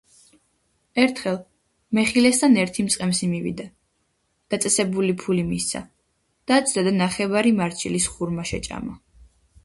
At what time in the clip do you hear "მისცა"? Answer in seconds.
5.49-5.81